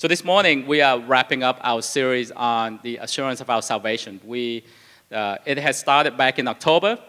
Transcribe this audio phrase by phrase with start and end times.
[0.00, 4.20] So this morning we are wrapping up our series on the assurance of our salvation.
[4.24, 4.62] We,
[5.10, 7.00] uh, it has started back in October,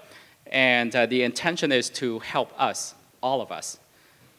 [0.48, 3.78] and uh, the intention is to help us, all of us,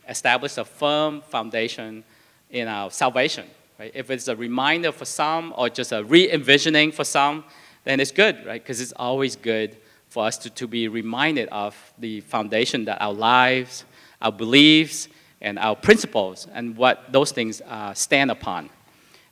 [0.09, 2.03] establish a firm foundation
[2.51, 3.47] in our salvation.
[3.79, 3.93] Right?
[3.95, 7.45] If it's a reminder for some or just a re-envisioning for some,
[7.85, 8.61] then it's good, right?
[8.61, 9.77] Because it's always good
[10.09, 13.85] for us to, to be reminded of the foundation that our lives,
[14.21, 15.07] our beliefs,
[15.41, 18.71] and our principles and what those things uh, stand upon.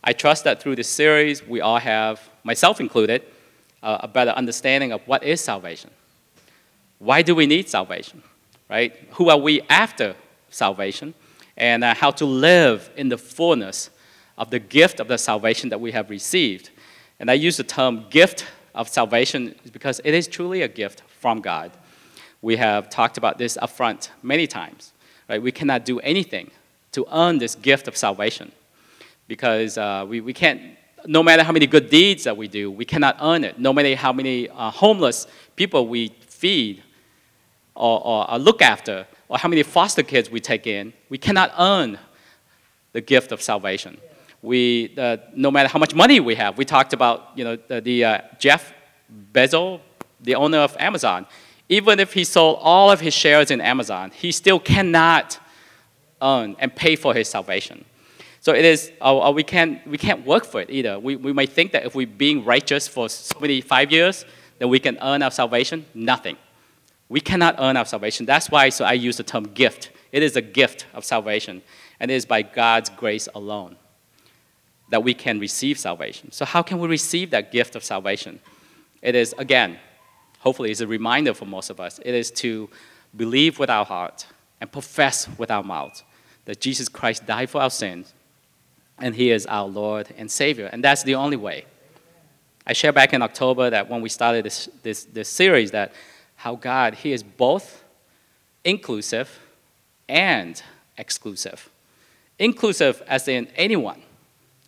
[0.03, 3.23] I trust that through this series, we all have, myself included,
[3.83, 5.91] uh, a better understanding of what is salvation.
[6.99, 8.23] Why do we need salvation?
[8.69, 8.95] Right?
[9.13, 10.15] Who are we after
[10.51, 11.15] salvation?
[11.57, 13.91] And uh, how to live in the fullness
[14.37, 16.71] of the gift of the salvation that we have received.
[17.19, 21.41] And I use the term gift of salvation because it is truly a gift from
[21.41, 21.73] God.
[22.41, 24.93] We have talked about this up front many times.
[25.29, 25.43] Right?
[25.43, 26.51] We cannot do anything
[26.93, 28.53] to earn this gift of salvation
[29.27, 30.61] because uh, we, we can't,
[31.07, 33.59] no matter how many good deeds that we do, we cannot earn it.
[33.59, 36.83] No matter how many uh, homeless people we feed
[37.75, 41.53] or, or, or look after, or how many foster kids we take in, we cannot
[41.59, 41.99] earn
[42.93, 43.99] the gift of salvation.
[44.41, 47.81] We, uh, no matter how much money we have, we talked about you know, the,
[47.81, 48.73] the uh, Jeff
[49.33, 49.81] Bezos,
[50.21, 51.27] the owner of Amazon
[51.69, 55.39] even if he sold all of his shares in Amazon, he still cannot
[56.23, 57.85] earn and pay for his salvation.
[58.41, 60.99] So it is, uh, we, can't, we can't work for it either.
[60.99, 64.25] We, we might think that if we're being righteous for so many five years,
[64.59, 65.85] then we can earn our salvation.
[65.95, 66.37] Nothing.
[67.09, 68.27] We cannot earn our salvation.
[68.27, 69.91] That's why so I use the term gift.
[70.13, 71.63] It is a gift of salvation,
[72.01, 73.77] and it is by God's grace alone
[74.91, 76.33] that we can receive salvation.
[76.33, 78.41] So how can we receive that gift of salvation?
[79.03, 79.79] It is, again,
[80.49, 82.01] hopefully is a reminder for most of us.
[82.03, 82.71] It is to
[83.15, 84.27] believe with our heart
[84.63, 86.03] and profess with our mouth
[86.47, 88.15] that Jesus Christ died for our sins
[88.99, 90.71] and he is our Lord and Savior.
[90.73, 91.67] And that's the only way.
[92.67, 95.93] I shared back in October that when we started this, this, this series, that
[96.37, 97.85] how God, he is both
[98.65, 99.29] inclusive
[100.09, 100.63] and
[100.97, 101.69] exclusive.
[102.39, 104.01] Inclusive as in anyone.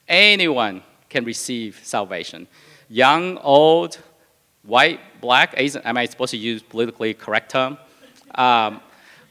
[0.06, 2.48] Anyone can receive salvation.
[2.90, 3.98] Young, old,
[4.62, 7.78] white, black, Asian, am I supposed to use politically correct term?
[8.34, 8.80] Um,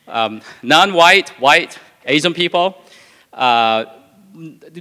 [0.08, 2.82] um, non-white, white, Asian people.
[3.32, 3.86] Uh,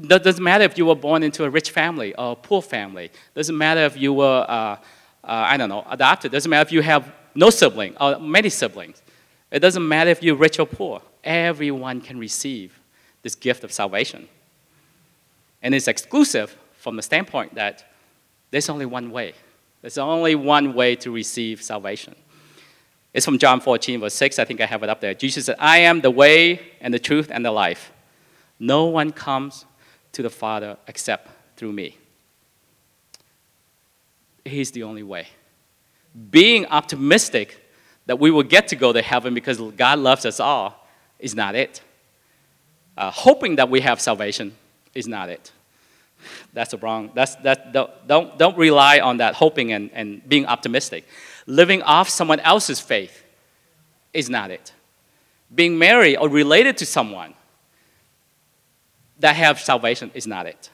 [0.03, 3.11] doesn't matter if you were born into a rich family or a poor family.
[3.35, 4.77] Doesn't matter if you were, uh, uh,
[5.25, 6.33] I don't know, adopted.
[6.33, 9.03] Doesn't matter if you have no sibling or many siblings.
[9.51, 11.03] It doesn't matter if you're rich or poor.
[11.25, 12.79] Everyone can receive
[13.23, 14.29] this gift of salvation.
[15.63, 17.85] And it's exclusive from the standpoint that
[18.51, 19.35] there's only one way.
[19.81, 22.15] There's only one way to receive salvation.
[23.15, 24.39] It's from John 14, verse 6.
[24.39, 25.15] I think I have it up there.
[25.15, 27.93] Jesus said, I am the way and the truth and the life.
[28.59, 29.65] No one comes
[30.13, 31.97] to the Father except through me.
[34.45, 35.29] He's the only way.
[36.31, 37.65] Being optimistic
[38.07, 40.87] that we will get to go to heaven because God loves us all
[41.19, 41.83] is not it.
[42.97, 44.55] Uh, hoping that we have salvation
[44.95, 45.53] is not it.
[46.53, 47.11] That's a wrong.
[47.15, 51.07] That's, that, don't, don't rely on that hoping and, and being optimistic.
[51.47, 53.25] Living off someone else's faith
[54.13, 54.73] is not it.
[55.55, 57.35] Being married or related to someone
[59.21, 60.71] that have salvation is not it.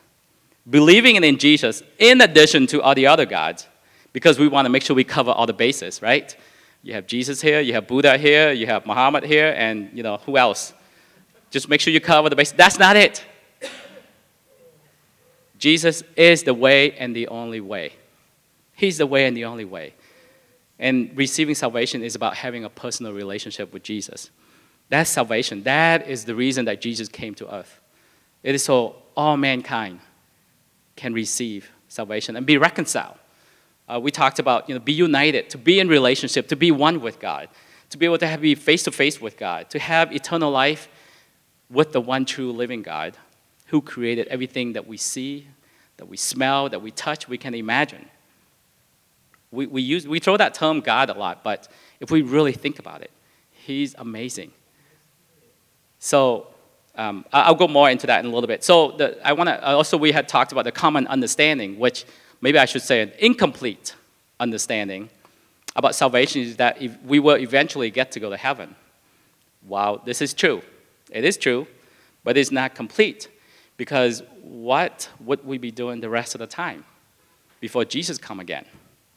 [0.69, 3.67] Believing in Jesus in addition to all the other gods,
[4.13, 6.37] because we want to make sure we cover all the bases, right?
[6.83, 10.19] You have Jesus here, you have Buddha here, you have Muhammad here, and you know
[10.19, 10.73] who else?
[11.51, 12.55] Just make sure you cover the bases.
[12.57, 13.25] That's not it.
[15.59, 17.93] Jesus is the way and the only way.
[18.75, 19.95] He's the way and the only way.
[20.79, 24.31] And receiving salvation is about having a personal relationship with Jesus.
[24.89, 25.63] That's salvation.
[25.63, 27.81] That is the reason that Jesus came to earth.
[28.43, 30.01] It is so all mankind
[30.97, 33.17] can receive salvation and be reconciled.
[33.89, 37.01] Uh, we talked about you know, be united, to be in relationship, to be one
[37.01, 37.49] with God,
[37.91, 40.89] to be able to have, be face to face with God, to have eternal life
[41.71, 43.17] with the one true living God
[43.67, 45.47] who created everything that we see,
[45.97, 48.09] that we smell, that we touch, we can imagine.
[49.51, 51.69] We, we, use, we throw that term God a lot, but
[52.01, 53.11] if we really think about it,
[53.53, 54.53] He's amazing.
[55.99, 56.49] So
[56.97, 58.63] um, I'll go more into that in a little bit.
[58.63, 62.05] So the, I want to also we had talked about the common understanding, which
[62.43, 63.95] maybe I should say an incomplete
[64.39, 65.09] understanding
[65.77, 68.75] about salvation is that we will eventually get to go to heaven.
[69.67, 70.61] Wow, this is true.
[71.11, 71.67] It is true,
[72.23, 73.29] but it's not complete.
[73.77, 76.85] Because what would we be doing the rest of the time
[77.61, 78.65] before Jesus come again?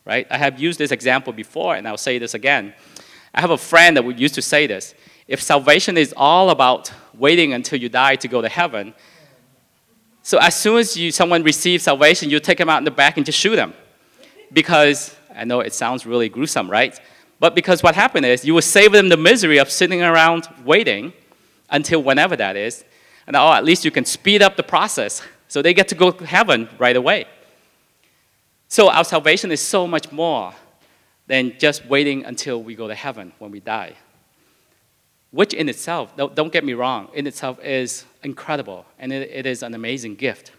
[0.05, 0.25] Right?
[0.29, 2.73] I have used this example before, and I'll say this again.
[3.33, 4.95] I have a friend that would used to say this.
[5.27, 8.93] If salvation is all about waiting until you die to go to heaven,
[10.27, 13.15] So as soon as you, someone receives salvation, you take them out in the back
[13.15, 13.73] and just shoot them.
[14.51, 16.99] Because, I know it sounds really gruesome, right?
[17.39, 21.13] But because what happened is you will save them the misery of sitting around waiting
[21.69, 22.83] until whenever that is.
[23.27, 26.11] And oh, at least you can speed up the process so they get to go
[26.11, 27.25] to heaven right away.
[28.69, 30.53] So our salvation is so much more
[31.27, 33.93] than just waiting until we go to heaven when we die.
[35.31, 39.73] Which in itself, don't get me wrong, in itself is incredible and it, is an
[39.73, 40.51] amazing gift,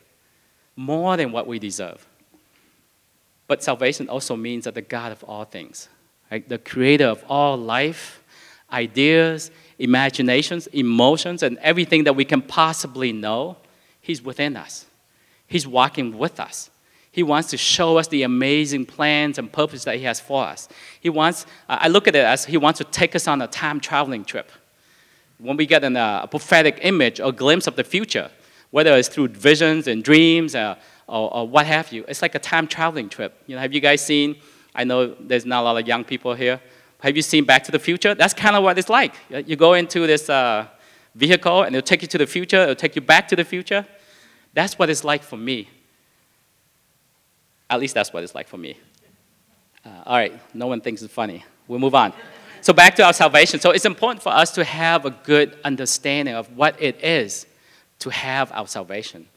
[0.76, 2.06] more than what we deserve.
[3.46, 5.88] But salvation also means that the God of all things,
[6.30, 8.22] right, the creator of all life,
[8.70, 13.56] ideas, imaginations, emotions, and everything that we can possibly know,
[14.00, 14.86] He's within us.
[15.46, 16.70] He's walking with us.
[17.10, 20.68] He wants to show us the amazing plans and purpose that He has for us.
[21.00, 23.80] He wants, I look at it as He wants to take us on a time
[23.80, 24.50] traveling trip.
[25.38, 28.30] When we get an, a prophetic image or glimpse of the future,
[28.70, 30.76] whether it's through visions and dreams uh,
[31.06, 33.42] or, or, what have you, it's like a time traveling trip.
[33.46, 34.36] You know, have you guys seen?
[34.74, 36.60] I know there's not a lot of young people here.
[37.00, 38.14] Have you seen Back to the Future?
[38.14, 39.14] That's kind of what it's like.
[39.30, 40.66] You go into this uh,
[41.14, 43.86] vehicle and it'll take you to the future, it'll take you back to the future.
[44.54, 45.68] That's what it's like for me.
[47.70, 48.78] At least that's what it's like for me.
[49.84, 51.44] Uh, all right, no one thinks it's funny.
[51.66, 52.12] We'll move on.
[52.60, 53.60] So, back to our salvation.
[53.60, 57.46] So, it's important for us to have a good understanding of what it is
[58.00, 59.28] to have our salvation.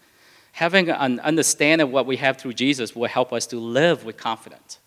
[0.53, 4.17] Having an understanding of what we have through Jesus will help us to live with
[4.17, 4.79] confidence,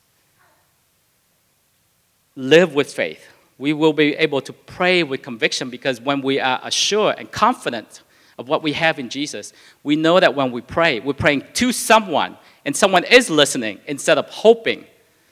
[2.36, 3.26] live with faith.
[3.58, 8.02] We will be able to pray with conviction because when we are assured and confident
[8.38, 9.52] of what we have in Jesus,
[9.84, 14.18] we know that when we pray, we're praying to someone and someone is listening instead
[14.18, 14.84] of hoping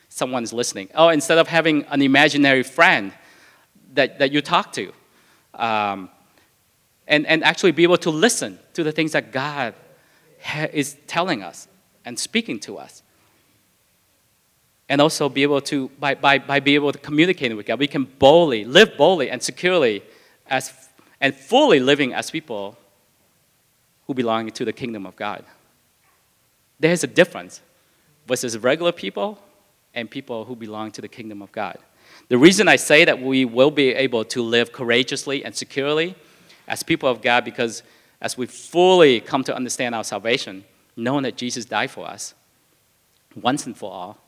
[0.09, 0.89] someone's listening.
[0.97, 3.13] Or instead of having an imaginary friend
[3.95, 4.93] that, that you talk to.
[5.55, 6.11] Um,
[7.09, 9.75] and, and actually be able to listen to the things that God
[10.43, 11.69] ha- is telling us
[12.05, 13.03] and speaking to us.
[14.93, 17.87] And also be able to, by, by, by being able to communicate with God, we
[17.87, 20.03] can boldly, live boldly and securely
[20.49, 20.71] as,
[21.19, 22.77] and fully living as people
[24.07, 25.47] who belong to the kingdom of God.
[26.79, 27.63] There's a difference
[28.27, 29.39] versus regular people
[29.95, 31.79] and people who belong to the kingdom of God.
[32.29, 36.17] The reason I say that we will be able to live courageously and securely
[36.69, 37.83] as people of God because
[38.21, 40.65] as we fully come to understand our salvation,
[40.99, 42.35] knowing that Jesus died for us
[43.35, 44.22] once and for all,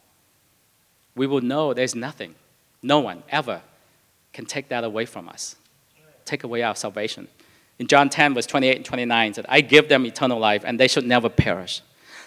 [1.15, 2.35] we will know there's nothing,
[2.83, 3.63] no one ever
[4.33, 5.57] can take that away from us,
[6.25, 7.29] take away our salvation.
[7.79, 10.79] In John 10, verse 28 and 29, it said, I give them eternal life, and
[10.79, 11.83] they should never perish.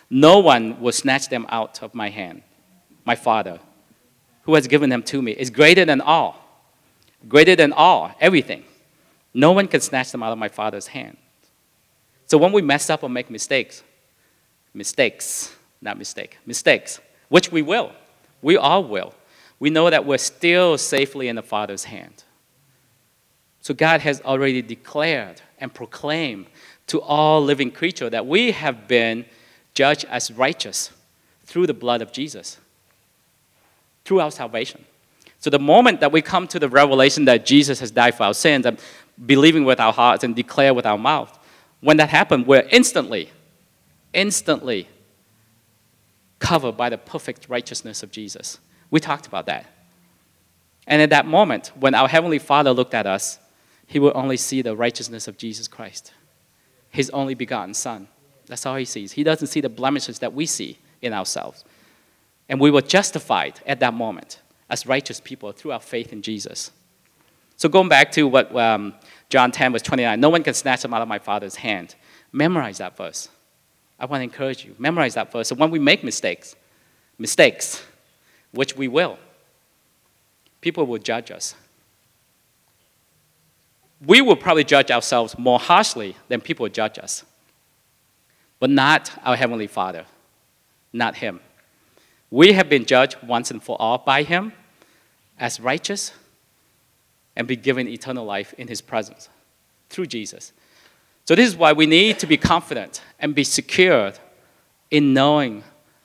[0.10, 2.42] No one will snatch them out of my hand.
[3.06, 3.60] My Father,
[4.44, 6.44] who has given them to me, is greater than all.
[7.28, 8.64] Greater than all, everything.
[9.34, 11.18] No one can snatch them out of my Father's hand.
[12.26, 13.84] So when we mess up or make mistakes,
[14.74, 17.00] mistakes, not mistake, mistakes,
[17.30, 17.92] which we will,
[18.42, 19.14] we all will,
[19.60, 22.24] we know that we're still safely in the Father's hand.
[23.62, 26.46] So God has already declared and proclaimed
[26.88, 29.26] to all living creature that we have been
[29.74, 30.92] judged as righteous
[31.46, 32.58] through the blood of Jesus,
[34.06, 34.86] through our salvation.
[35.40, 38.34] So the moment that we come to the revelation that Jesus has died for our
[38.34, 38.80] sins and
[39.26, 41.38] believing with our hearts and declare with our mouth,
[41.82, 43.30] when that happens, we're instantly,
[44.14, 44.88] instantly
[46.40, 48.60] covered by the perfect righteousness of Jesus.
[48.90, 49.66] We talked about that.
[50.86, 53.40] And at that moment, when our Heavenly Father looked at us,
[53.86, 56.14] He will only see the righteousness of Jesus Christ,
[56.90, 58.08] His only begotten Son.
[58.48, 59.12] That's all he sees.
[59.12, 61.64] He doesn't see the blemishes that we see in ourselves.
[62.50, 64.40] And we were justified at that moment
[64.70, 66.72] as righteous people through our faith in Jesus.
[67.58, 68.94] So going back to what um,
[69.30, 71.96] John 10 verse 29, no one can snatch them out of my Father's hand.
[72.32, 73.30] Memorize that verse.
[74.00, 74.76] I want to encourage you.
[74.78, 75.50] Memorize that verse.
[75.50, 76.56] So when we make mistakes,
[77.18, 77.84] mistakes,
[78.52, 79.18] which we will,
[80.62, 81.56] people will judge us.
[84.06, 87.24] We will probably judge ourselves more harshly than people judge us
[88.60, 90.06] but not our Heavenly Father,
[90.92, 91.40] not Him.
[92.30, 94.54] We have been judged once and for all by Him
[95.40, 96.12] as righteous
[97.36, 99.30] and be given eternal life in His presence
[99.90, 100.54] through Jesus.
[101.28, 104.18] So, this is why we need to be confident and be secured
[104.90, 105.62] in knowing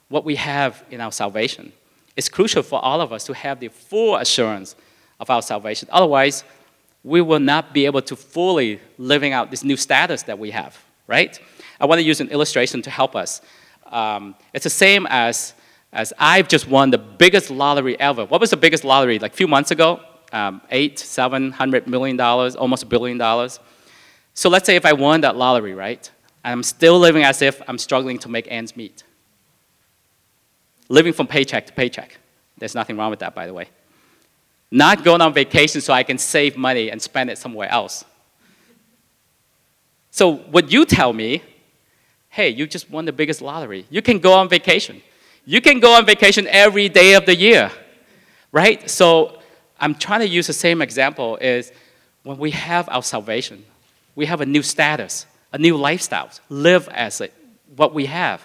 [0.09, 1.73] what we have in our salvation.
[2.17, 4.75] It's crucial for all of us to have the full assurance
[5.21, 5.88] of our salvation.
[5.93, 6.43] Otherwise,
[7.05, 10.76] we will not be able to fully living out this new status that we have,
[11.07, 11.38] right?
[11.79, 13.43] I want to use an illustration to help us.
[13.87, 15.55] Um, it's the same as,
[15.93, 18.25] as I've just won the biggest lottery ever.
[18.25, 19.21] What was the biggest lottery?
[19.21, 20.00] Like a few months ago?
[20.33, 23.61] Um, eight, seven hundred million dollars, almost a billion dollars.
[24.35, 26.11] So let's say if I won that lottery, right?
[26.45, 29.05] I'm still living as if I'm struggling to make ends meet.
[30.89, 32.19] Living from paycheck to paycheck.
[32.59, 33.69] There's nothing wrong with that, by the way.
[34.71, 38.05] Not going on vacation so I can save money and spend it somewhere else.
[40.11, 41.43] So, would you tell me,
[42.29, 43.87] hey, you just won the biggest lottery?
[43.89, 45.03] You can go on vacation.
[45.45, 47.71] You can go on vacation every day of the year,
[48.51, 48.89] right?
[48.91, 49.41] So,
[49.81, 51.73] I'm trying to use the same example is
[52.23, 53.65] when we have our salvation,
[54.14, 57.23] we have a new status, a new lifestyle, live as
[57.76, 58.42] what we have.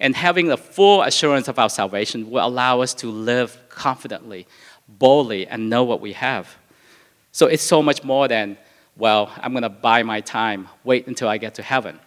[0.00, 4.46] And having the full assurance of our salvation will allow us to live confidently,
[4.88, 6.56] boldly, and know what we have.
[7.30, 8.58] So it's so much more than,
[8.96, 11.98] well, I'm going to buy my time, wait until I get to heaven.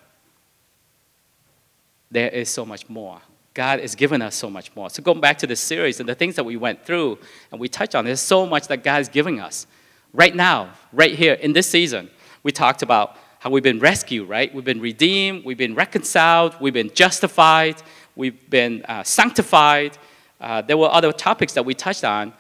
[2.12, 3.22] There is so much more.
[3.54, 4.90] God has given us so much more.
[4.90, 7.18] So going back to the series and the things that we went through
[7.52, 9.66] and we touched on, there's so much that God is giving us.
[10.14, 12.10] Right now, right here in this season,
[12.46, 14.54] we talked about how we've been rescued, right?
[14.54, 17.82] We've been redeemed, we've been reconciled, we've been justified,
[18.16, 19.98] we've been uh, sanctified.
[20.40, 22.34] Uh, there were other topics that we touched on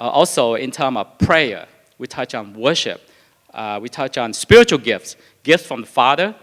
[0.00, 1.68] uh, also in terms of prayer.
[1.98, 3.00] We touched on worship.
[3.52, 6.34] Uh, we touched on spiritual gifts gifts from the Father,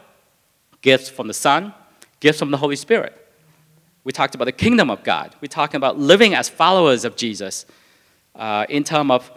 [0.81, 1.73] gifts from the Son,
[2.21, 3.13] gifts from the Holy Spirit.
[4.05, 5.35] We talked about the kingdom of God.
[5.41, 7.65] We're talking about living as followers of Jesus
[8.35, 9.31] uh, in terms of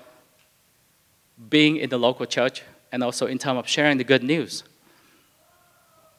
[1.50, 2.62] being in the local church,
[2.94, 4.62] and also in terms of sharing the good news.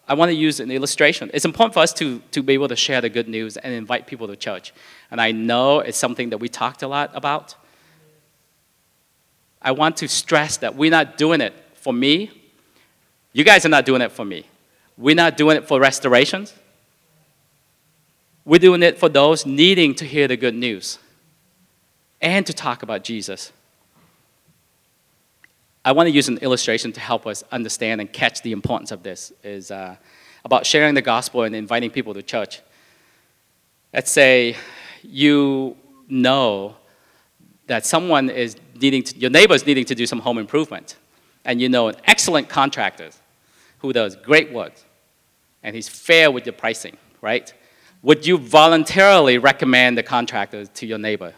[0.10, 1.32] I want to use an illustration.
[1.34, 4.08] It's important for us to, to be able to share the good news and invite
[4.08, 4.74] people to church.
[5.10, 7.56] And I know it's something that we talked a lot about.
[9.62, 12.30] I want to stress that we're not doing it for me.
[13.32, 14.46] You guys are not doing it for me.
[14.98, 16.54] We're not doing it for restorations.
[18.44, 21.00] We're doing it for those needing to hear the good news
[22.20, 23.54] and to talk about Jesus.
[25.86, 29.04] I want to use an illustration to help us understand and catch the importance of
[29.04, 29.96] this is uh,
[30.44, 32.62] about sharing the gospel and inviting people to church.
[33.94, 34.58] Let's say
[35.04, 35.78] you
[36.10, 36.76] know
[37.68, 40.98] that someone is needing to, your neighbor is needing to do some home improvement,
[41.46, 43.12] and you know an excellent contractor
[43.78, 44.74] who does great work,
[45.62, 47.54] and he's fair with your pricing, right?
[48.02, 51.36] Would you voluntarily recommend the contractor to your neighbor?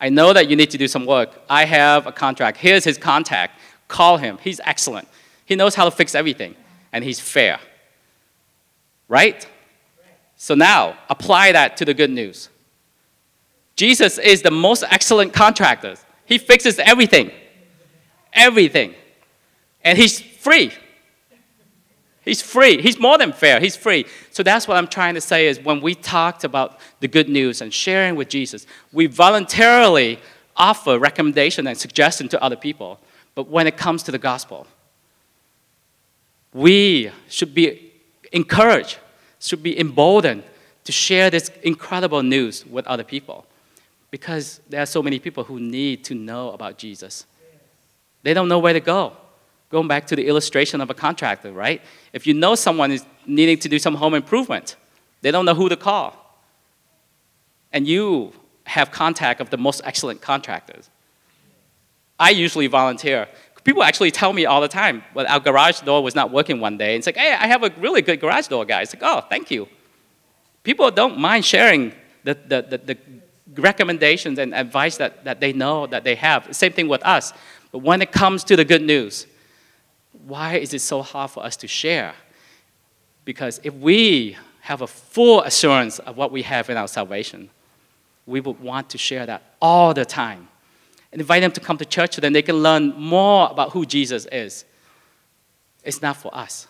[0.00, 1.42] I know that you need to do some work.
[1.48, 2.56] I have a contract.
[2.56, 3.60] Here's his contact.
[3.86, 4.38] Call him.
[4.40, 5.06] He's excellent.
[5.44, 6.54] He knows how to fix everything,
[6.92, 7.60] and he's fair.
[9.08, 9.46] Right?
[10.36, 12.48] So now, apply that to the good news.
[13.76, 15.96] Jesus is the most excellent contractor.
[16.24, 17.30] He fixes everything.
[18.32, 18.94] Everything.
[19.82, 20.72] And he's free.
[22.22, 22.80] He's free.
[22.80, 23.60] He's more than fair.
[23.60, 24.04] He's free.
[24.30, 27.62] So that's what I'm trying to say is when we talked about the good news
[27.62, 30.18] and sharing with Jesus, we voluntarily
[30.56, 33.00] offer recommendation and suggestion to other people.
[33.34, 34.66] But when it comes to the gospel,
[36.52, 37.92] we should be
[38.32, 38.98] encouraged,
[39.38, 40.42] should be emboldened
[40.84, 43.46] to share this incredible news with other people.
[44.10, 47.24] Because there are so many people who need to know about Jesus.
[48.22, 49.16] They don't know where to go
[49.70, 51.80] going back to the illustration of a contractor, right?
[52.12, 54.76] If you know someone is needing to do some home improvement,
[55.22, 56.16] they don't know who to call.
[57.72, 58.32] And you
[58.64, 60.90] have contact of the most excellent contractors.
[62.18, 63.28] I usually volunteer.
[63.62, 66.76] People actually tell me all the time, well, our garage door was not working one
[66.76, 66.96] day.
[66.96, 68.92] It's like, hey, I have a really good garage door, guys.
[68.92, 69.68] It's like, oh, thank you.
[70.64, 72.98] People don't mind sharing the, the, the, the
[73.60, 76.54] recommendations and advice that, that they know that they have.
[76.54, 77.32] Same thing with us.
[77.72, 79.26] But when it comes to the good news,
[80.30, 82.14] why is it so hard for us to share?
[83.24, 87.50] Because if we have a full assurance of what we have in our salvation,
[88.26, 90.48] we would want to share that all the time.
[91.12, 93.84] And invite them to come to church so then they can learn more about who
[93.84, 94.64] Jesus is.
[95.82, 96.68] It's not for us.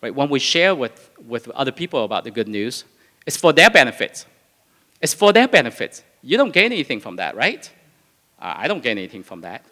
[0.00, 0.14] Right?
[0.14, 2.84] When we share with, with other people about the good news,
[3.26, 4.24] it's for their benefit.
[5.00, 6.02] It's for their benefit.
[6.22, 7.70] You don't gain anything from that, right?
[8.38, 9.64] I don't gain anything from that.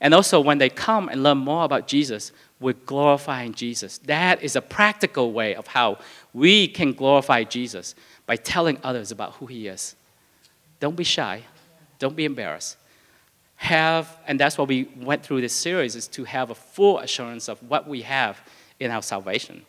[0.00, 3.98] And also, when they come and learn more about Jesus, we're glorifying Jesus.
[3.98, 5.98] That is a practical way of how
[6.34, 7.94] we can glorify Jesus
[8.26, 9.94] by telling others about who he is.
[10.80, 11.42] Don't be shy.
[11.98, 12.76] Don't be embarrassed.
[13.56, 17.48] Have, and that's what we went through this series, is to have a full assurance
[17.48, 18.40] of what we have
[18.78, 19.64] in our salvation.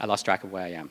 [0.00, 0.90] I lost track of where I am.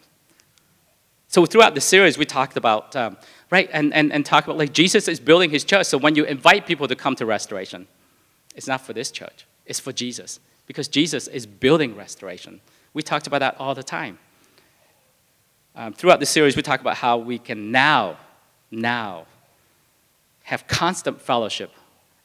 [1.28, 3.18] So throughout the series, we talked about, um,
[3.50, 5.88] right, and, and, and talk about like Jesus is building his church.
[5.88, 7.88] So when you invite people to come to restoration,
[8.56, 10.40] it's not for this church, it's for Jesus.
[10.68, 12.62] Because Jesus is building restoration.
[12.94, 14.20] We talked about that all the time.
[15.76, 18.18] Um, throughout the series, we talk about how we can now,
[18.70, 19.26] now,
[20.44, 21.72] have constant fellowship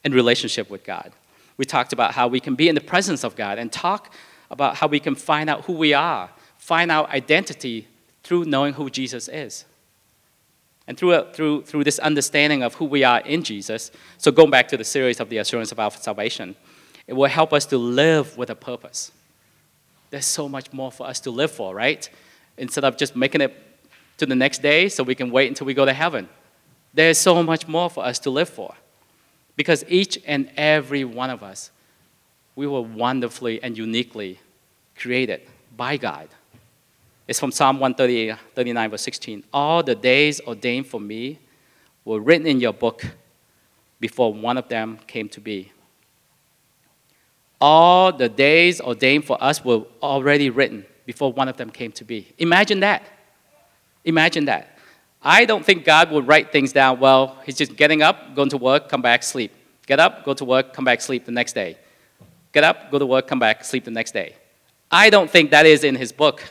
[0.03, 1.13] and relationship with God.
[1.57, 4.13] We talked about how we can be in the presence of God and talk
[4.51, 7.89] about how we can find out who we are, find our identity
[8.23, 9.65] through knowing who Jesus is.
[10.89, 14.69] And through, through, through this understanding of who we are in Jesus, so going back
[14.69, 16.55] to the series of the assurance of our salvation,
[17.07, 19.13] it will help us to live with a purpose.
[20.11, 22.09] There's so much more for us to live for, right?
[22.57, 23.55] Instead of just making it
[24.19, 26.29] to the next day so we can wait until we go to heaven.
[26.95, 28.75] There's so much more for us to live for.
[29.57, 31.71] Because each and every one of us,
[32.55, 34.39] we were wonderfully and uniquely
[34.97, 35.43] created
[35.77, 36.29] by God.
[37.29, 39.45] It's from Psalm 139, verse 16.
[39.53, 41.39] All the days ordained for me
[42.05, 43.05] were written in your book
[43.99, 45.73] before one of them came to be.
[47.61, 52.05] All the days ordained for us were already written before one of them came to
[52.05, 52.33] be.
[52.39, 53.03] Imagine that.
[54.05, 54.79] Imagine that.
[55.23, 58.59] I don't think God would write things down, well, he's just getting up, going to
[58.59, 59.53] work, come back, sleep.
[59.87, 61.79] Get up, go to work, come back, sleep the next day.
[62.53, 64.37] Get up, go to work, come back, sleep the next day.
[64.91, 66.43] I don't think that is in his book.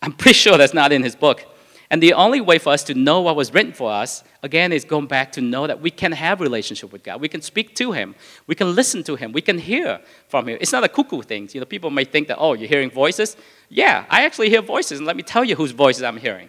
[0.00, 1.44] I'm pretty sure that's not in his book.
[1.92, 4.82] And the only way for us to know what was written for us, again, is
[4.82, 7.20] going back to know that we can have relationship with God.
[7.20, 8.14] We can speak to Him.
[8.46, 9.30] We can listen to Him.
[9.32, 10.56] We can hear from Him.
[10.58, 11.50] It's not a cuckoo thing.
[11.52, 13.36] You know, people may think that, oh, you're hearing voices.
[13.68, 16.48] Yeah, I actually hear voices, and let me tell you whose voices I'm hearing.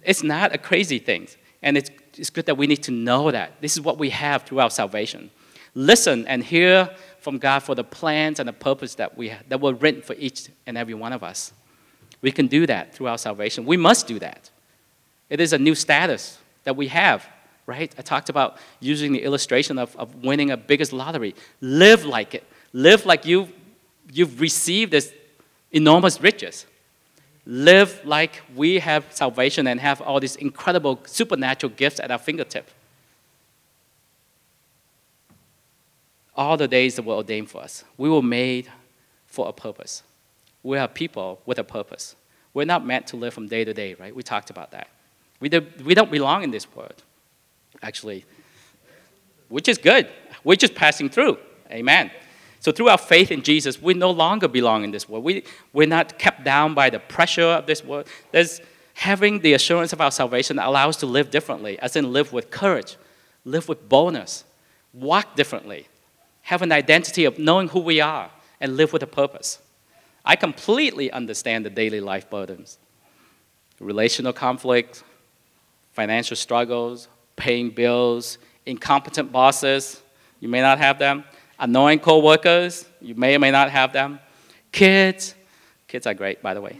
[0.00, 1.28] It's not a crazy thing.
[1.62, 3.60] And it's, it's good that we need to know that.
[3.60, 5.30] This is what we have through our salvation.
[5.74, 9.74] Listen and hear from God for the plans and the purpose that, we, that were
[9.74, 11.52] written for each and every one of us.
[12.20, 13.66] We can do that through our salvation.
[13.66, 14.50] We must do that.
[15.28, 17.26] It is a new status that we have,
[17.66, 17.94] right?
[17.98, 21.34] I talked about using the illustration of, of winning a biggest lottery.
[21.60, 22.44] Live like it.
[22.72, 23.52] Live like you've,
[24.12, 25.12] you've received this
[25.72, 26.66] enormous riches.
[27.44, 32.68] Live like we have salvation and have all these incredible supernatural gifts at our fingertip.
[36.34, 38.68] All the days that were ordained for us, we were made
[39.26, 40.02] for a purpose
[40.66, 42.16] we are people with a purpose.
[42.52, 44.14] We're not meant to live from day to day, right?
[44.14, 44.88] We talked about that.
[45.38, 47.02] We, do, we don't belong in this world,
[47.82, 48.24] actually,
[49.48, 50.08] which is good.
[50.42, 51.38] We're just passing through.
[51.70, 52.10] Amen.
[52.60, 55.22] So, through our faith in Jesus, we no longer belong in this world.
[55.22, 58.08] We, we're not kept down by the pressure of this world.
[58.32, 58.60] There's
[58.94, 62.50] having the assurance of our salvation allows us to live differently, as in live with
[62.50, 62.96] courage,
[63.44, 64.44] live with boldness,
[64.92, 65.86] walk differently,
[66.42, 69.60] have an identity of knowing who we are, and live with a purpose.
[70.26, 72.78] I completely understand the daily life burdens
[73.78, 75.04] relational conflict,
[75.92, 80.02] financial struggles, paying bills, incompetent bosses,
[80.40, 81.24] you may not have them,
[81.58, 84.18] annoying coworkers, you may or may not have them,
[84.72, 85.34] kids,
[85.86, 86.78] kids are great, by the way,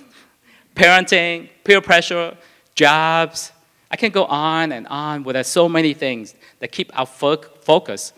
[0.75, 2.37] parenting, peer pressure,
[2.75, 3.53] jobs.
[3.91, 8.13] I can go on and on with so many things that keep our fo- focus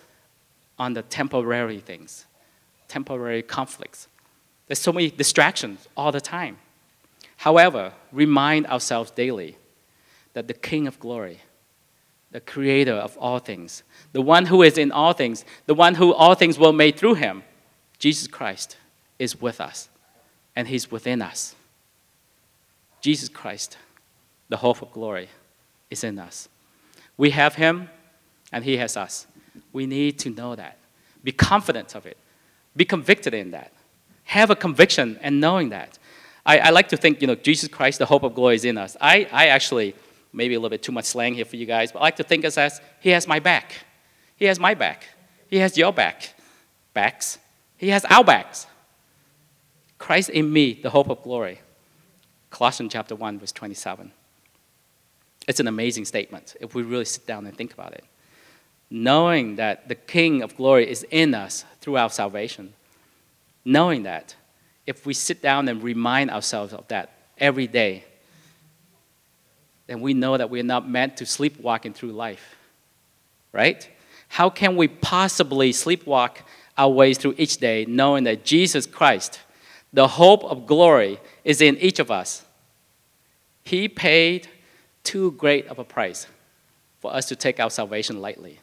[0.78, 2.26] on the temporary things,
[2.88, 4.07] temporary conflicts.
[4.68, 6.58] There's so many distractions all the time.
[7.38, 9.56] However, remind ourselves daily
[10.34, 11.40] that the King of glory,
[12.30, 16.12] the creator of all things, the one who is in all things, the one who
[16.12, 17.42] all things were made through him,
[17.98, 18.76] Jesus Christ,
[19.18, 19.88] is with us
[20.54, 21.54] and he's within us.
[23.00, 23.78] Jesus Christ,
[24.48, 25.28] the hope of glory,
[25.90, 26.48] is in us.
[27.16, 27.88] We have him
[28.52, 29.26] and he has us.
[29.72, 30.76] We need to know that.
[31.24, 32.18] Be confident of it.
[32.76, 33.72] Be convicted in that
[34.28, 35.98] have a conviction and knowing that.
[36.44, 38.76] I, I like to think, you know, Jesus Christ, the hope of glory is in
[38.76, 38.94] us.
[39.00, 39.94] I, I actually,
[40.34, 42.22] maybe a little bit too much slang here for you guys, but I like to
[42.24, 43.72] think as, as He has my back.
[44.36, 45.06] He has my back.
[45.48, 46.34] He has your back.
[46.92, 47.38] Backs.
[47.78, 48.66] He has our backs.
[49.96, 51.60] Christ in me, the hope of glory.
[52.50, 54.12] Colossians chapter 1, verse 27.
[55.46, 58.04] It's an amazing statement if we really sit down and think about it.
[58.90, 62.74] Knowing that the King of glory is in us through our salvation
[63.68, 64.34] knowing that,
[64.86, 68.02] if we sit down and remind ourselves of that every day,
[69.86, 72.56] then we know that we're not meant to sleepwalking through life.
[73.52, 73.86] Right?
[74.28, 76.38] How can we possibly sleepwalk
[76.78, 79.40] our way through each day knowing that Jesus Christ,
[79.92, 82.44] the hope of glory, is in each of us?
[83.64, 84.48] He paid
[85.04, 86.26] too great of a price
[87.00, 88.60] for us to take our salvation lightly.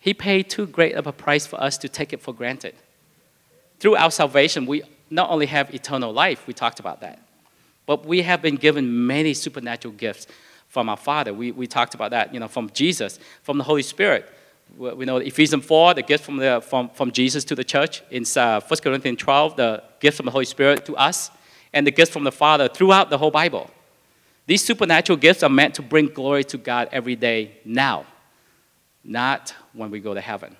[0.00, 2.74] He paid too great of a price for us to take it for granted
[3.80, 7.18] through our salvation, we not only have eternal life, we talked about that,
[7.86, 10.26] but we have been given many supernatural gifts
[10.68, 11.34] from our Father.
[11.34, 14.30] We, we talked about that, you know, from Jesus, from the Holy Spirit.
[14.78, 18.02] We know Ephesians 4, the gift from, the, from, from Jesus to the church.
[18.10, 21.30] In uh, 1 Corinthians 12, the gift from the Holy Spirit to us,
[21.72, 23.70] and the gifts from the Father throughout the whole Bible.
[24.46, 28.06] These supernatural gifts are meant to bring glory to God every day now,
[29.02, 30.56] not when we go to heaven.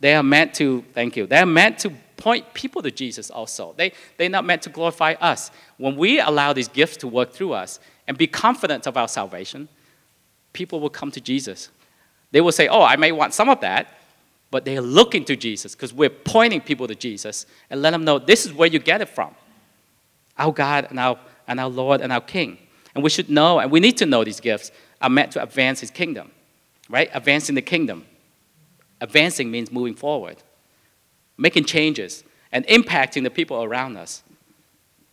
[0.00, 3.74] They are meant to, thank you, they are meant to point people to Jesus also.
[3.76, 5.50] They, they're not meant to glorify us.
[5.76, 9.68] When we allow these gifts to work through us and be confident of our salvation,
[10.52, 11.70] people will come to Jesus.
[12.32, 13.94] They will say, Oh, I may want some of that,
[14.50, 18.18] but they're looking to Jesus because we're pointing people to Jesus and let them know
[18.18, 19.34] this is where you get it from
[20.38, 22.58] our God and our, and our Lord and our King.
[22.94, 25.80] And we should know, and we need to know these gifts are meant to advance
[25.80, 26.30] His kingdom,
[26.88, 27.10] right?
[27.12, 28.04] Advancing the kingdom.
[29.00, 30.36] Advancing means moving forward,
[31.36, 34.22] making changes, and impacting the people around us.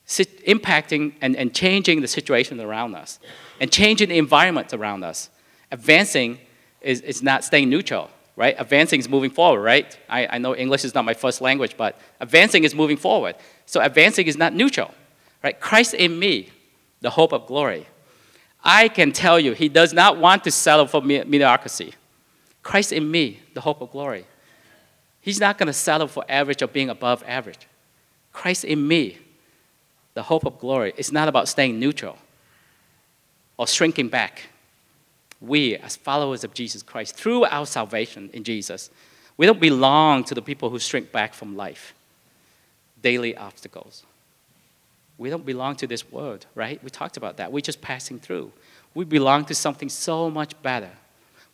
[0.08, 3.20] impacting and, and changing the situation around us,
[3.60, 5.30] and changing the environment around us.
[5.72, 6.40] Advancing
[6.82, 8.56] is, is not staying neutral, right?
[8.60, 9.98] Advancing is moving forward, right?
[10.10, 13.36] I, I know English is not my first language, but advancing is moving forward.
[13.66, 14.94] So advancing is not neutral,
[15.44, 15.60] right?
[15.60, 16.50] Christ in me,
[17.02, 17.88] the hope of glory.
[18.64, 21.94] I can tell you, he does not want to settle for mediocrity.
[22.64, 24.26] Christ in me, the hope of glory.
[25.22, 27.68] He's not going to settle for average or being above average.
[28.32, 29.20] Christ in me,
[30.16, 30.94] the hope of glory.
[30.98, 32.18] It's not about staying neutral
[33.58, 34.44] or shrinking back
[35.44, 38.90] we, as followers of Jesus Christ, through our salvation in Jesus,
[39.36, 41.94] we don't belong to the people who shrink back from life,
[43.02, 44.04] daily obstacles.
[45.18, 46.82] We don't belong to this world, right?
[46.84, 47.52] We talked about that.
[47.52, 48.52] We're just passing through.
[48.96, 50.92] We belong to something so much better.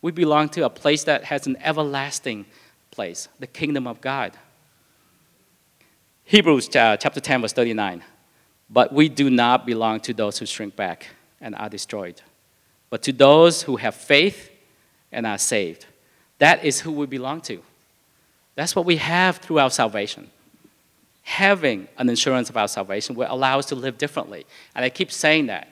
[0.02, 2.46] We belong to a place that has an everlasting
[2.92, 4.34] place, the kingdom of God.
[6.24, 8.04] Hebrews uh, chapter 10, verse 39.
[8.70, 11.08] But we do not belong to those who shrink back
[11.42, 12.22] and are destroyed
[12.90, 14.52] but to those who have faith
[15.12, 15.86] and are saved.
[16.40, 17.62] That is who we belong to.
[18.56, 20.30] That's what we have through our salvation.
[21.24, 24.46] Having an insurance of our salvation will allow us to live differently.
[24.76, 25.70] And I keep saying that.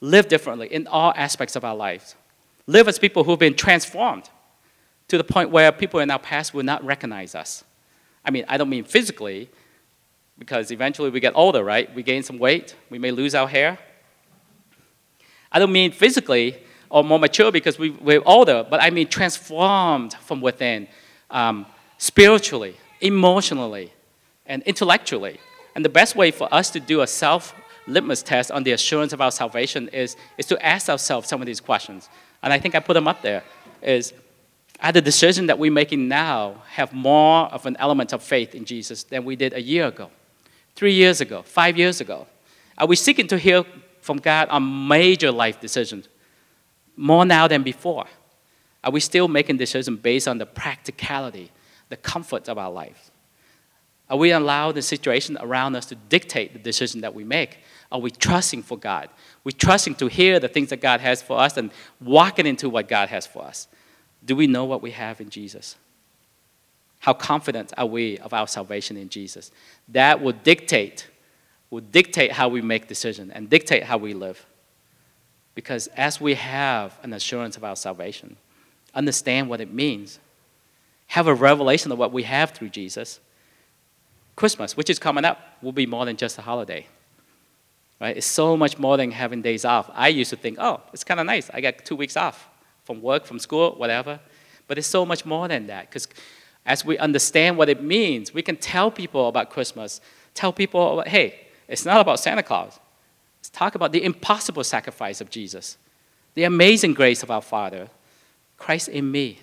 [0.00, 2.16] Live differently in all aspects of our lives.
[2.72, 4.30] Live as people who've been transformed
[5.08, 7.64] to the point where people in our past will not recognize us.
[8.24, 9.50] I mean, I don't mean physically,
[10.38, 11.94] because eventually we get older, right?
[11.94, 13.78] We gain some weight, we may lose our hair,
[15.52, 16.56] I don't mean physically
[16.88, 20.88] or more mature because we, we're older, but I mean transformed from within,
[21.30, 21.66] um,
[21.98, 23.92] spiritually, emotionally,
[24.46, 25.38] and intellectually.
[25.74, 27.54] And the best way for us to do a self
[27.86, 31.46] litmus test on the assurance of our salvation is, is to ask ourselves some of
[31.46, 32.08] these questions.
[32.42, 33.42] And I think I put them up there.
[33.82, 34.12] Is
[34.80, 38.64] are the decisions that we're making now have more of an element of faith in
[38.64, 40.10] Jesus than we did a year ago,
[40.74, 42.26] three years ago, five years ago?
[42.76, 43.64] Are we seeking to hear
[44.00, 46.08] from God on major life decisions,
[46.96, 48.06] more now than before?
[48.82, 51.52] Are we still making decisions based on the practicality,
[51.88, 53.12] the comfort of our life?
[54.10, 57.60] Are we allowing the situation around us to dictate the decision that we make?
[57.92, 59.08] Are we trusting for God?
[59.44, 62.88] We're trusting to hear the things that God has for us and walking into what
[62.88, 63.68] God has for us.
[64.24, 65.76] Do we know what we have in Jesus?
[67.00, 69.50] How confident are we of our salvation in Jesus?
[69.88, 71.08] That will dictate
[71.72, 74.44] will dictate how we make decisions and dictate how we live.
[75.54, 78.36] Because as we have an assurance of our salvation,
[78.94, 80.18] understand what it means,
[81.06, 83.20] have a revelation of what we have through Jesus,
[84.36, 86.86] Christmas, which is coming up, will be more than just a holiday.
[88.02, 88.16] Right?
[88.16, 89.88] It's so much more than having days off.
[89.94, 91.48] I used to think, oh, it's kind of nice.
[91.54, 92.48] I get two weeks off
[92.82, 94.18] from work, from school, whatever.
[94.66, 96.08] But it's so much more than that because
[96.66, 100.00] as we understand what it means, we can tell people about Christmas,
[100.34, 102.80] tell people, about, hey, it's not about Santa Claus.
[103.38, 105.78] Let's talk about the impossible sacrifice of Jesus,
[106.34, 107.88] the amazing grace of our Father,
[108.56, 109.38] Christ in me,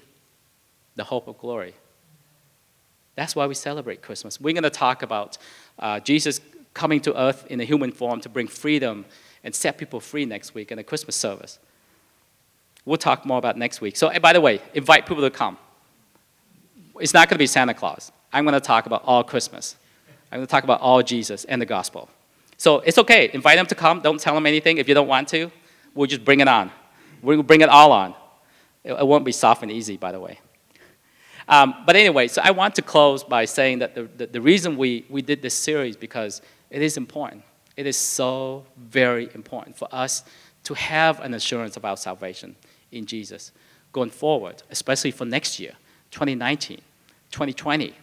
[0.97, 1.75] the hope of glory.
[3.15, 4.39] That's why we celebrate Christmas.
[4.41, 5.37] We're going to talk about
[5.77, 6.41] uh, Jesus
[6.79, 9.03] coming to earth in a human form to bring freedom
[9.43, 11.59] and set people free next week in a Christmas service.
[12.85, 13.97] We'll talk more about next week.
[13.97, 15.57] So, by the way, invite people to come.
[17.01, 18.13] It's not going to be Santa Claus.
[18.31, 19.75] I'm going to talk about all Christmas.
[20.31, 22.07] I'm going to talk about all Jesus and the gospel.
[22.55, 23.29] So it's okay.
[23.33, 23.99] Invite them to come.
[23.99, 25.51] Don't tell them anything if you don't want to.
[25.93, 26.71] We'll just bring it on.
[27.21, 28.15] We'll bring it all on.
[28.85, 30.39] It, it won't be soft and easy, by the way.
[31.49, 34.77] Um, but anyway, so I want to close by saying that the, the, the reason
[34.77, 37.43] we, we did this series because it is important.
[37.75, 40.23] It is so very important for us
[40.63, 42.55] to have an assurance our salvation
[42.91, 43.51] in Jesus
[43.91, 45.73] going forward, especially for next year,
[46.11, 46.77] 2019,
[47.31, 47.93] 2020.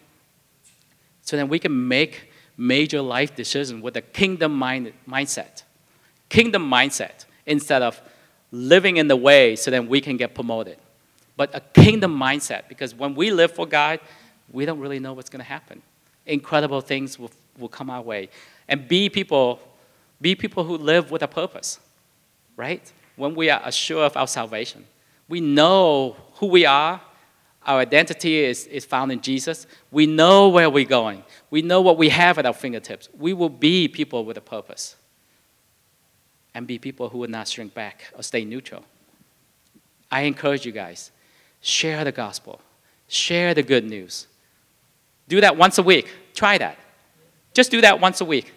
[1.23, 5.63] So then we can make major life decisions with a kingdom mind, mindset.
[6.29, 8.01] Kingdom mindset instead of
[8.51, 10.79] living in the way so that we can get promoted.
[11.37, 14.01] But a kingdom mindset because when we live for God,
[14.51, 15.83] we don't really know what's going to happen.
[16.25, 18.29] Incredible things will, will come our way.
[18.69, 19.61] And be people,
[20.21, 21.79] be people who live with a purpose,
[22.57, 22.93] right?
[23.17, 24.87] When we are assured of our salvation,
[25.29, 27.01] we know who we are,
[27.67, 29.67] Our identity is, is found in Jesus.
[29.91, 31.25] We know where we're going.
[31.51, 33.09] We know what we have at our fingertips.
[33.19, 34.95] We will be people with a purpose
[36.55, 38.85] and be people who will not shrink back or stay neutral.
[40.11, 41.11] I encourage you guys
[41.61, 42.61] share the gospel,
[43.09, 44.29] share the good news.
[45.27, 46.09] Do that once a week.
[46.35, 46.79] Try that.
[47.57, 48.53] Just do that once a week.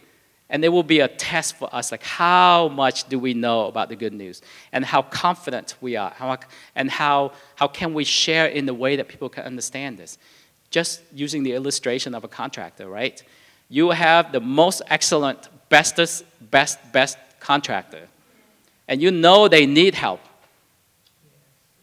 [0.49, 3.87] And there will be a test for us like how much do we know about
[3.87, 4.41] the good news
[4.73, 6.37] and how confident we are how,
[6.75, 10.17] and how, how can we share in the way that people can understand this.
[10.69, 13.23] Just using the illustration of a contractor, right?
[13.69, 18.09] You have the most excellent, bestest, best, best contractor,
[18.89, 20.19] and you know they need help.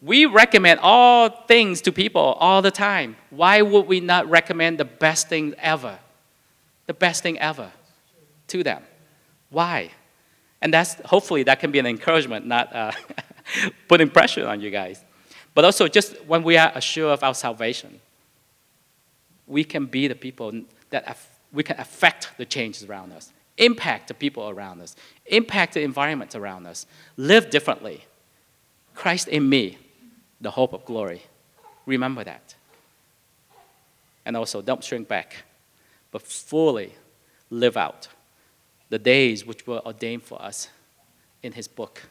[0.03, 3.15] We recommend all things to people all the time.
[3.31, 5.97] Why would we not recommend the best thing ever?
[6.87, 7.71] The best thing ever
[8.47, 8.81] to them.
[9.49, 9.91] Why?
[10.61, 12.91] And that's hopefully that can be an encouragement, not uh,
[13.87, 15.03] putting pressure on you guys.
[15.53, 17.99] But also, just when we are assured of our salvation,
[19.47, 20.51] we can be the people
[20.89, 21.17] that
[21.51, 24.95] we can affect the changes around us, impact the people around us,
[25.25, 28.05] impact the environment around us, live differently.
[28.93, 29.77] Christ in me,
[30.41, 31.23] the hope of glory.
[31.85, 32.55] Remember that.
[34.25, 35.43] And also, don't shrink back,
[36.17, 36.93] but fully
[37.51, 38.07] live out
[38.89, 40.69] the days which were ordained for us
[41.43, 42.01] in His book.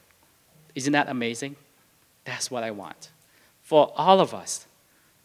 [0.76, 1.56] Isn't that amazing?
[2.24, 3.10] That's what I want.
[3.62, 4.66] For all of us,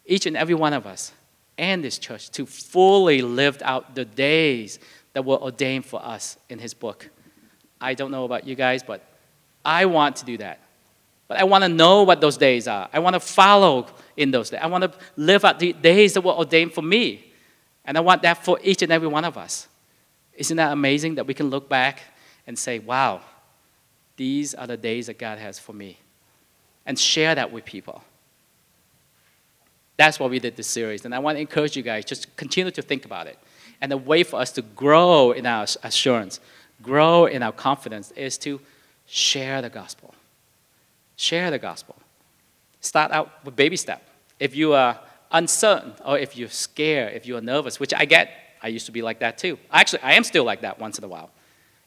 [0.07, 1.11] each and every one of us,
[1.59, 4.79] and this church, to fully live out the days
[5.13, 7.07] that were ordained for us in His book.
[7.79, 9.05] I don't know about you guys, but
[9.63, 10.59] I want to do that.
[11.27, 12.89] But I want to know what those days are.
[12.91, 13.85] I want to follow
[14.17, 14.61] in those days.
[14.63, 17.30] I want to live out the days that were ordained for me.
[17.85, 19.67] And I want that for each and every one of us.
[20.33, 22.01] Isn't that amazing that we can look back
[22.47, 23.21] and say, wow,
[24.17, 25.97] these are the days that God has for me?
[26.85, 28.03] And share that with people.
[29.97, 31.05] That's why we did this series.
[31.05, 33.37] And I want to encourage you guys just continue to think about it.
[33.81, 36.39] And the way for us to grow in our assurance,
[36.81, 38.59] grow in our confidence, is to
[39.05, 40.13] share the gospel.
[41.17, 41.95] Share the gospel.
[42.79, 44.01] Start out with baby step.
[44.39, 44.99] If you are
[45.31, 49.01] uncertain or if you're scared, if you're nervous, which I get, I used to be
[49.01, 49.57] like that too.
[49.71, 51.31] Actually, I am still like that once in a while.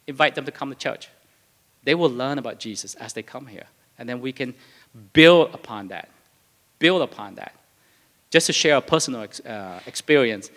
[0.06, 1.08] Invite them to come to church.
[1.84, 3.66] They will learn about Jesus as they come here.
[3.98, 4.54] And then we can
[5.12, 6.08] build upon that.
[6.78, 7.54] Build upon that.
[8.30, 10.50] Just to share a personal uh, experience,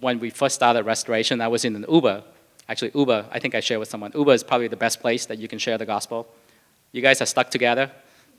[0.00, 2.22] when we first started restoration, I was in an Uber.
[2.68, 4.12] Actually, Uber, I think I shared with someone.
[4.14, 6.28] Uber is probably the best place that you can share the gospel.
[6.92, 7.90] You guys are stuck together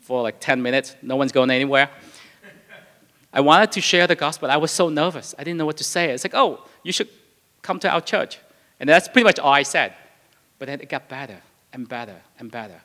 [0.02, 1.89] for like 10 minutes, no one's going anywhere.
[3.31, 4.49] I wanted to share the gospel.
[4.49, 5.35] I was so nervous.
[5.37, 6.09] I didn't know what to say.
[6.09, 7.09] It's like, oh, you should
[7.61, 8.39] come to our church.
[8.79, 9.93] And that's pretty much all I said.
[10.57, 12.81] But then it got better and better and better.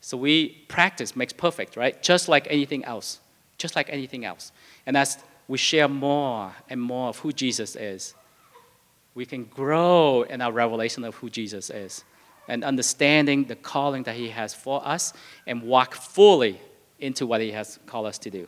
[0.00, 2.00] So we practice makes perfect, right?
[2.02, 3.20] Just like anything else.
[3.56, 4.52] Just like anything else.
[4.86, 8.14] And as we share more and more of who Jesus is,
[9.14, 12.04] we can grow in our revelation of who Jesus is
[12.46, 15.12] and understanding the calling that he has for us
[15.46, 16.60] and walk fully
[17.00, 18.46] into what he has called us to do.